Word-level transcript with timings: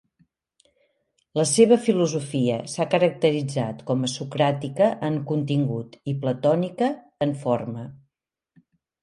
La 1.39 1.43
seva 1.49 1.75
filosofia 1.87 2.55
s'ha 2.75 2.87
caracteritzat 2.93 3.83
com 3.91 4.07
a 4.09 4.09
socràtica 4.15 4.89
en 5.11 5.21
contingut 5.33 6.01
i 6.15 6.17
platònica 6.25 6.91
en 7.29 7.37
forma. 7.45 7.87